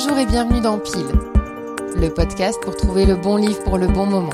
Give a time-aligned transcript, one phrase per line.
[0.00, 1.10] Bonjour et bienvenue dans Pile,
[1.96, 4.30] le podcast pour trouver le bon livre pour le bon moment.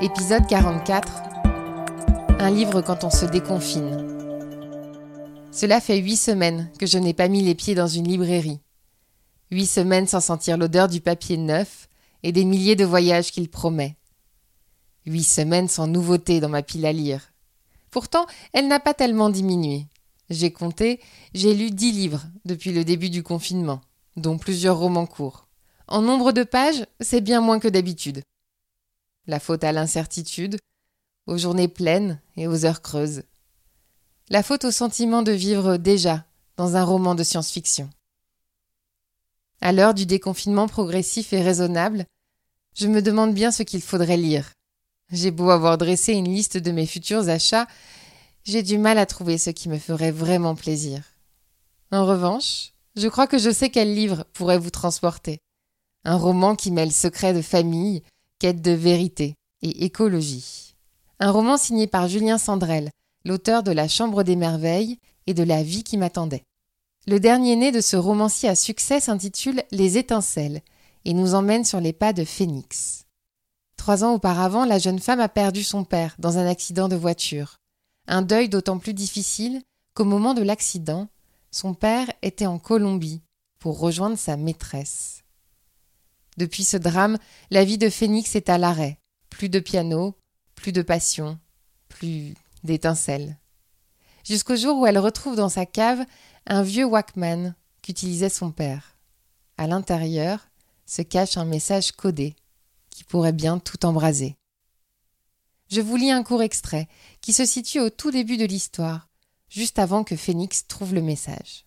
[0.00, 1.12] Épisode 44
[2.38, 4.08] Un livre quand on se déconfine.
[5.52, 8.60] Cela fait huit semaines que je n'ai pas mis les pieds dans une librairie.
[9.50, 11.86] Huit semaines sans sentir l'odeur du papier neuf
[12.22, 13.98] et des milliers de voyages qu'il promet.
[15.04, 17.34] Huit semaines sans nouveauté dans ma pile à lire.
[17.90, 19.84] Pourtant, elle n'a pas tellement diminué.
[20.30, 21.00] J'ai compté,
[21.34, 23.82] j'ai lu dix livres depuis le début du confinement,
[24.16, 25.46] dont plusieurs romans courts.
[25.88, 28.22] En nombre de pages, c'est bien moins que d'habitude.
[29.26, 30.58] La faute à l'incertitude,
[31.26, 33.22] aux journées pleines et aux heures creuses.
[34.28, 36.24] La faute au sentiment de vivre déjà
[36.56, 37.90] dans un roman de science-fiction.
[39.60, 42.04] À l'heure du déconfinement progressif et raisonnable,
[42.74, 44.52] je me demande bien ce qu'il faudrait lire.
[45.10, 47.66] J'ai beau avoir dressé une liste de mes futurs achats,
[48.44, 51.02] j'ai du mal à trouver ce qui me ferait vraiment plaisir.
[51.90, 55.38] En revanche, je crois que je sais quel livre pourrait vous transporter.
[56.04, 58.02] Un roman qui mêle secrets de famille,
[58.38, 60.74] quête de vérité et écologie.
[61.20, 62.90] Un roman signé par Julien Sandrel,
[63.24, 66.44] l'auteur de La Chambre des Merveilles et de La vie qui m'attendait.
[67.06, 70.62] Le dernier né de ce romancier à succès s'intitule Les étincelles
[71.04, 73.04] et nous emmène sur les pas de Phénix.
[73.76, 77.58] Trois ans auparavant, la jeune femme a perdu son père dans un accident de voiture.
[78.08, 79.62] Un deuil d'autant plus difficile
[79.94, 81.08] qu'au moment de l'accident,
[81.50, 83.22] son père était en Colombie
[83.58, 85.24] pour rejoindre sa maîtresse.
[86.36, 87.18] Depuis ce drame,
[87.50, 88.98] la vie de Phénix est à l'arrêt.
[89.30, 90.16] Plus de piano,
[90.54, 91.38] plus de passion,
[91.88, 93.38] plus d'étincelles.
[94.24, 96.04] Jusqu'au jour où elle retrouve dans sa cave
[96.46, 98.96] un vieux Walkman qu'utilisait son père.
[99.56, 100.48] À l'intérieur
[100.84, 102.36] se cache un message codé
[102.90, 104.36] qui pourrait bien tout embraser.
[105.68, 106.88] Je vous lis un court extrait
[107.20, 109.08] qui se situe au tout début de l'histoire,
[109.48, 111.66] juste avant que Phénix trouve le message.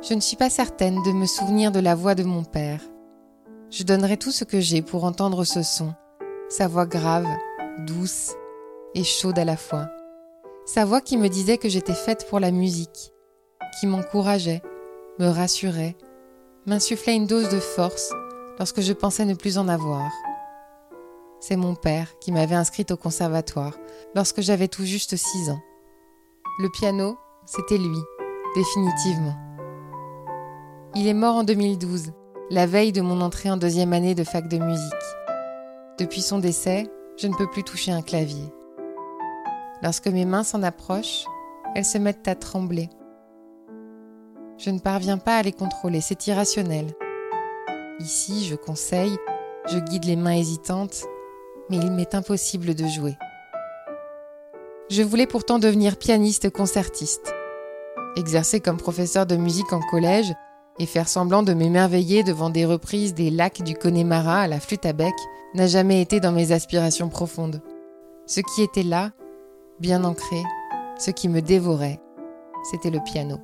[0.00, 2.80] Je ne suis pas certaine de me souvenir de la voix de mon père.
[3.70, 5.92] Je donnerai tout ce que j'ai pour entendre ce son,
[6.48, 7.26] sa voix grave,
[7.86, 8.32] douce
[8.94, 9.88] et chaude à la fois.
[10.66, 13.12] Sa voix qui me disait que j'étais faite pour la musique,
[13.78, 14.62] qui m'encourageait,
[15.18, 15.96] me rassurait,
[16.66, 18.12] m'insufflait une dose de force
[18.58, 20.10] lorsque je pensais ne plus en avoir.
[21.40, 23.76] C'est mon père qui m'avait inscrite au conservatoire
[24.14, 25.60] lorsque j'avais tout juste six ans.
[26.58, 27.16] Le piano,
[27.46, 27.98] c'était lui,
[28.56, 29.36] définitivement.
[30.96, 32.12] Il est mort en 2012,
[32.50, 34.92] la veille de mon entrée en deuxième année de fac de musique.
[35.98, 38.52] Depuis son décès, je ne peux plus toucher un clavier.
[39.82, 41.24] Lorsque mes mains s'en approchent,
[41.76, 42.88] elles se mettent à trembler.
[44.56, 46.86] Je ne parviens pas à les contrôler, c'est irrationnel.
[48.00, 49.16] Ici, je conseille,
[49.66, 51.04] je guide les mains hésitantes,
[51.70, 53.16] mais il m'est impossible de jouer.
[54.90, 57.34] Je voulais pourtant devenir pianiste concertiste.
[58.16, 60.32] Exercer comme professeur de musique en collège
[60.78, 64.86] et faire semblant de m'émerveiller devant des reprises des lacs du Connemara à la flûte
[64.86, 65.14] à bec
[65.54, 67.60] n'a jamais été dans mes aspirations profondes.
[68.26, 69.10] Ce qui était là,
[69.80, 70.42] bien ancré,
[70.98, 72.00] ce qui me dévorait,
[72.70, 73.38] c'était le piano.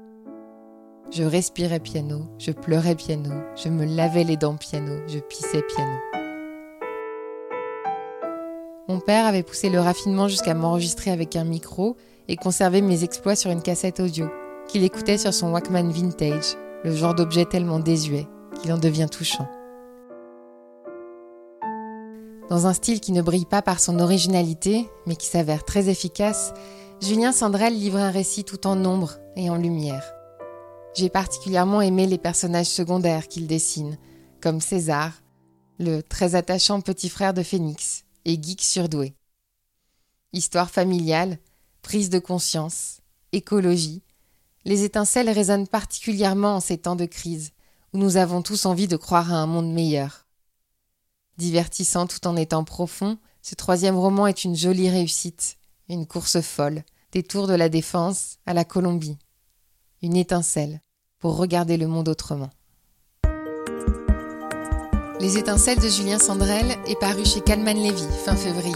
[1.10, 6.23] Je respirais piano, je pleurais piano, je me lavais les dents piano, je pissais piano.
[8.86, 11.96] Mon père avait poussé le raffinement jusqu'à m'enregistrer avec un micro
[12.28, 14.28] et conserver mes exploits sur une cassette audio,
[14.68, 18.26] qu'il écoutait sur son Walkman vintage, le genre d'objet tellement désuet
[18.60, 19.48] qu'il en devient touchant.
[22.50, 26.52] Dans un style qui ne brille pas par son originalité, mais qui s'avère très efficace,
[27.00, 30.04] Julien Sandrel livre un récit tout en ombre et en lumière.
[30.94, 33.96] J'ai particulièrement aimé les personnages secondaires qu'il dessine,
[34.42, 35.12] comme César,
[35.78, 39.14] le très attachant petit frère de Phénix, et geek surdoué.
[40.32, 41.38] Histoire familiale,
[41.82, 43.00] prise de conscience,
[43.32, 44.02] écologie,
[44.64, 47.52] les étincelles résonnent particulièrement en ces temps de crise,
[47.92, 50.26] où nous avons tous envie de croire à un monde meilleur.
[51.36, 55.58] Divertissant tout en étant profond, ce troisième roman est une jolie réussite,
[55.88, 59.18] une course folle, des tours de la défense à la Colombie.
[60.02, 60.80] Une étincelle,
[61.18, 62.50] pour regarder le monde autrement.
[65.20, 68.74] Les étincelles de Julien Sandrel est paru chez Calman Levy fin février.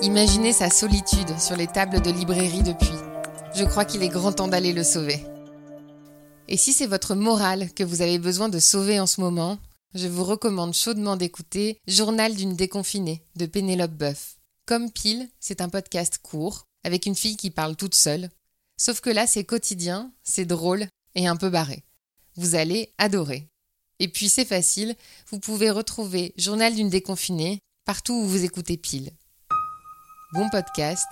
[0.00, 2.94] Imaginez sa solitude sur les tables de librairie depuis.
[3.54, 5.24] Je crois qu'il est grand temps d'aller le sauver.
[6.48, 9.58] Et si c'est votre morale que vous avez besoin de sauver en ce moment,
[9.94, 14.36] je vous recommande chaudement d'écouter Journal d'une déconfinée de Pénélope Boeuf.
[14.64, 18.30] Comme pile, c'est un podcast court, avec une fille qui parle toute seule.
[18.76, 21.82] Sauf que là, c'est quotidien, c'est drôle et un peu barré.
[22.36, 23.51] Vous allez adorer.
[24.02, 24.96] Et puis c'est facile,
[25.30, 29.12] vous pouvez retrouver Journal d'une déconfinée partout où vous écoutez pile.
[30.32, 31.06] Bon podcast,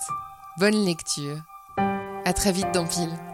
[0.59, 1.41] bonne lecture.
[1.77, 3.30] À très vite dans Pile.